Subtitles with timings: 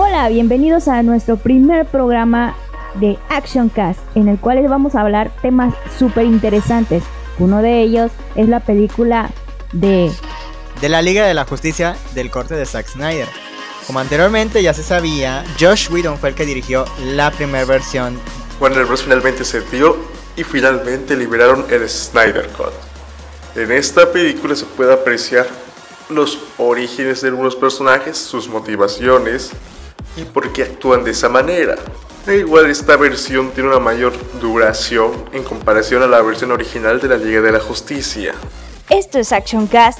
[0.00, 2.54] Hola, bienvenidos a nuestro primer programa
[3.00, 7.02] de Action Cast, en el cual vamos a hablar temas súper interesantes.
[7.40, 9.28] Uno de ellos es la película
[9.72, 10.12] de...
[10.80, 13.26] De la Liga de la Justicia del corte de Zack Snyder.
[13.88, 18.20] Como anteriormente ya se sabía, Josh Whedon fue el que dirigió la primera versión.
[18.60, 19.02] Warner Bros.
[19.02, 19.96] finalmente se dio
[20.36, 22.72] y finalmente liberaron el Snyder Cut.
[23.56, 25.48] En esta película se puede apreciar
[26.08, 29.50] los orígenes de algunos personajes, sus motivaciones,
[30.18, 31.76] y por qué actúan de esa manera.
[32.26, 37.08] E igual esta versión tiene una mayor duración en comparación a la versión original de
[37.08, 38.34] la Liga de la Justicia.
[38.90, 39.98] Esto es Action Cast.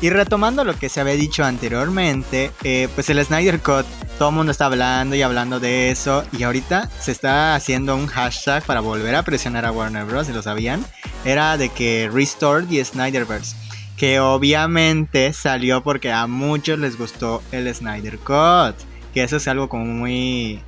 [0.00, 3.86] Y retomando lo que se había dicho anteriormente, eh, pues el Snyder Cut,
[4.18, 6.24] todo el mundo está hablando y hablando de eso.
[6.32, 10.26] Y ahorita se está haciendo un hashtag para volver a presionar a Warner Bros.
[10.26, 10.84] Si lo sabían.
[11.24, 13.54] Era de que Restored y Snyderverse
[13.96, 18.76] que obviamente salió porque a muchos les gustó el Snyder Cut.
[19.14, 20.62] Que eso es algo como muy...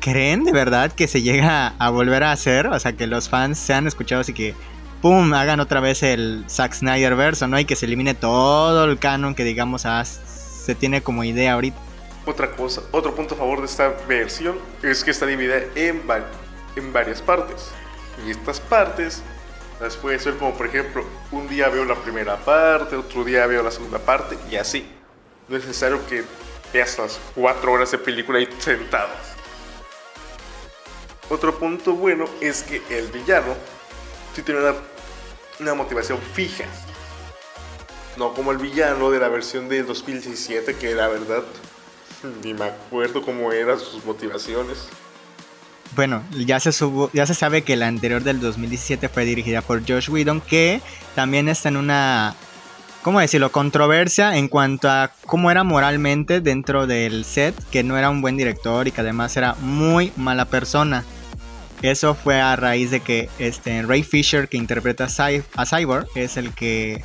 [0.00, 2.68] ¿Creen de verdad que se llega a volver a hacer?
[2.68, 4.54] O sea, que los fans sean escuchados y que,
[5.02, 7.58] ¡pum!, hagan otra vez el Zack Snyder verso, ¿no?
[7.58, 11.76] Y que se elimine todo el canon que, digamos, se tiene como idea ahorita.
[12.26, 16.02] Otra cosa, otro punto a favor de esta versión es que está dividida en,
[16.76, 17.70] en varias partes.
[18.26, 19.22] Y estas partes
[19.80, 23.62] las puede ser como, por ejemplo, un día veo la primera parte, otro día veo
[23.62, 24.88] la segunda parte y así.
[25.48, 26.24] No es necesario que
[26.72, 29.08] veas las cuatro horas de película ahí sentado.
[31.30, 33.54] Otro punto bueno es que el villano
[34.34, 34.74] sí tiene una,
[35.60, 36.64] una motivación fija.
[38.16, 41.44] No como el villano de la versión de 2017, que la verdad
[42.42, 44.88] ni me acuerdo cómo eran sus motivaciones
[45.98, 46.70] bueno, ya se,
[47.12, 50.80] ya se sabe que la anterior del 2017 fue dirigida por Josh Whedon, que
[51.16, 52.36] también está en una,
[53.02, 58.10] ¿cómo decirlo?, controversia en cuanto a cómo era moralmente dentro del set, que no era
[58.10, 61.04] un buen director y que además era muy mala persona.
[61.82, 65.08] Eso fue a raíz de que este Ray Fisher, que interpreta
[65.56, 67.02] a Cyborg, es el que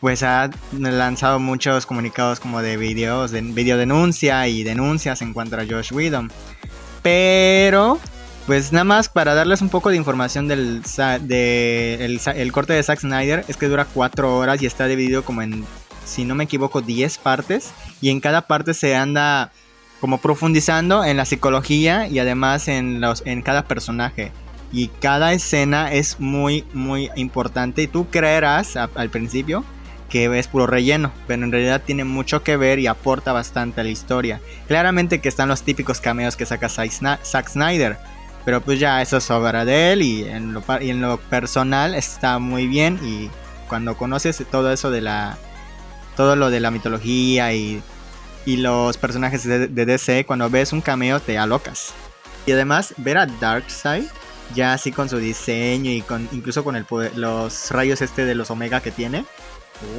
[0.00, 5.56] pues ha lanzado muchos comunicados como de videos, de video denuncia y denuncias en cuanto
[5.56, 6.32] a Josh Whedon.
[7.06, 8.00] Pero,
[8.46, 13.44] pues nada más para darles un poco de información del el, corte de Zack Snyder,
[13.48, 15.64] es que dura 4 horas y está dividido como en,
[16.04, 17.72] si no me equivoco, 10 partes.
[18.00, 19.50] Y en cada parte se anda
[20.00, 24.30] como profundizando en la psicología y además en, los, en cada personaje.
[24.72, 27.82] Y cada escena es muy, muy importante.
[27.82, 29.64] Y tú creerás al principio
[30.08, 33.84] que es puro relleno, pero en realidad tiene mucho que ver y aporta bastante a
[33.84, 34.40] la historia.
[34.68, 37.98] Claramente que están los típicos cameos que saca Zack Snyder,
[38.46, 41.96] pero pues ya eso es obra de él y en lo, y en lo personal
[41.96, 43.28] está muy bien y
[43.68, 45.36] cuando conoces todo eso de la
[46.16, 47.82] todo lo de la mitología y,
[48.46, 51.92] y los personajes de, DC, cuando ves un cameo te alocas.
[52.46, 54.06] Y además ver a Darkseid
[54.54, 56.86] ya así con su diseño y con incluso con el
[57.16, 59.24] los rayos este de los Omega que tiene,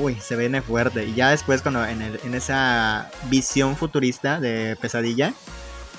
[0.00, 1.04] Uy, se viene fuerte.
[1.04, 5.34] Y ya después, cuando en, en esa visión futurista de pesadilla,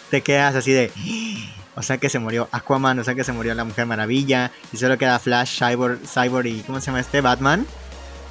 [0.09, 0.91] te quedas así de.
[1.77, 4.51] O sea que se murió Aquaman, o sea que se murió la Mujer Maravilla.
[4.73, 6.61] Y solo queda Flash, Cyborg, Cyborg y.
[6.61, 7.21] ¿Cómo se llama este?
[7.21, 7.67] Batman.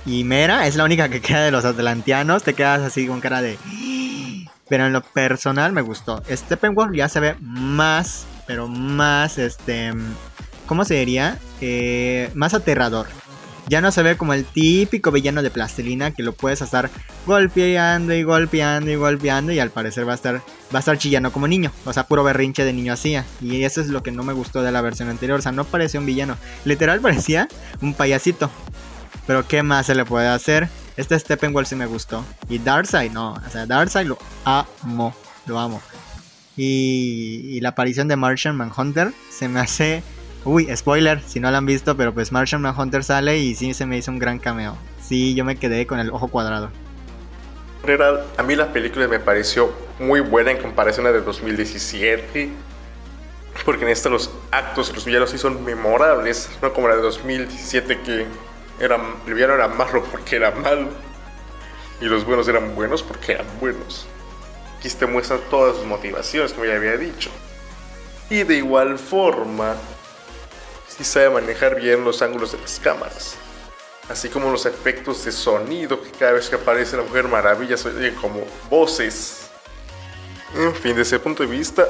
[0.04, 2.42] Y Mera es la única que queda de los Atlanteanos.
[2.42, 3.56] Te quedas así con cara de.
[4.68, 6.24] Pero en lo personal me gustó.
[6.28, 8.26] Steppenwolf ya se ve más.
[8.48, 9.92] Pero más este.
[10.66, 11.38] ¿Cómo se diría?
[11.60, 13.06] Eh, más aterrador.
[13.68, 16.88] Ya no se ve como el típico villano de plastilina que lo puedes estar
[17.26, 20.42] golpeando y golpeando y golpeando y al parecer va a estar
[20.74, 23.24] va a estar chillando como niño, o sea, puro berrinche de niño hacía.
[23.40, 25.64] Y eso es lo que no me gustó de la versión anterior, o sea, no
[25.64, 27.48] parecía un villano, literal parecía
[27.80, 28.50] un payasito.
[29.26, 30.68] Pero ¿qué más se le puede hacer?
[30.96, 32.24] Este Steppenwolf sí me gustó.
[32.48, 35.14] Y Darkseid no, o sea, Darkseid lo amo,
[35.46, 35.82] lo amo.
[36.56, 40.02] Y, y la aparición de Martian Manhunter se me hace
[40.46, 43.84] Uy, spoiler, si no lo han visto, pero pues Martian Manhunter sale y sí se
[43.84, 44.78] me hizo un gran cameo.
[45.02, 46.70] Sí, yo me quedé con el ojo cuadrado.
[48.38, 52.48] A mí la película me pareció muy buena en comparación a la de 2017.
[53.64, 58.00] Porque en esta los actos, los villanos sí son memorables, no como la de 2017
[58.02, 58.26] que
[58.78, 60.90] era, el villano era malo porque era malo
[62.00, 64.06] y los buenos eran buenos porque eran buenos.
[64.78, 67.30] Aquí te muestran todas sus motivaciones, como ya había dicho.
[68.30, 69.74] Y de igual forma,
[70.98, 73.36] y sabe manejar bien los ángulos de las cámaras.
[74.08, 77.88] Así como los efectos de sonido que cada vez que aparece la Mujer Maravilla se
[77.88, 78.40] oyen como
[78.70, 79.48] voces.
[80.54, 81.84] En fin, desde ese punto de vista,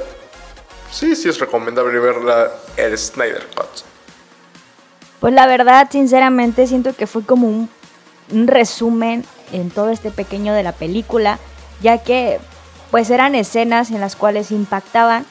[0.91, 3.85] sí, sí es recomendable verla el Snyder Cut.
[5.21, 7.69] Pues la verdad, sinceramente, siento que fue como un
[8.33, 11.39] un resumen en todo este pequeño de la película,
[11.83, 12.39] ya que
[12.91, 15.27] pues eran escenas en las cuales impactaban.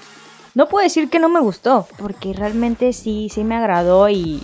[0.55, 4.41] No puedo decir que no me gustó, porque realmente sí, sí me agradó y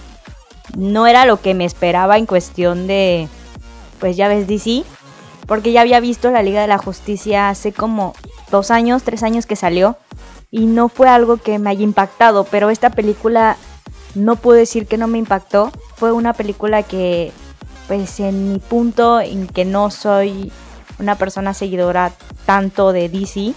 [0.78, 3.30] no era lo que me esperaba en cuestión de,
[4.02, 4.84] pues ya ves DC,
[5.48, 8.14] porque ya había visto la Liga de la Justicia hace como
[8.52, 9.98] dos años, tres años que salió,
[10.52, 13.56] y no fue algo que me haya impactado, pero esta película
[14.14, 17.32] no puedo decir que no me impactó, fue una película que,
[17.88, 20.52] pues en mi punto en que no soy
[21.00, 22.12] una persona seguidora
[22.46, 23.54] tanto de DC,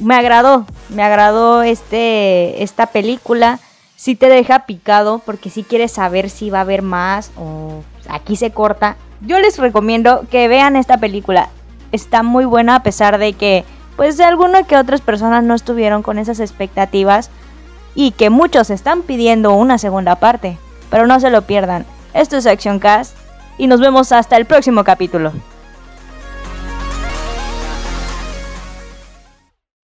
[0.00, 3.58] me agradó, me agradó este, esta película.
[3.96, 8.36] Si te deja picado porque si quieres saber si va a haber más o aquí
[8.36, 8.96] se corta.
[9.20, 11.48] Yo les recomiendo que vean esta película.
[11.90, 13.64] Está muy buena a pesar de que
[13.96, 17.30] pues de alguna que otras personas no estuvieron con esas expectativas
[17.96, 20.56] y que muchos están pidiendo una segunda parte.
[20.90, 21.84] Pero no se lo pierdan.
[22.14, 23.16] Esto es Action Cast
[23.58, 25.32] y nos vemos hasta el próximo capítulo.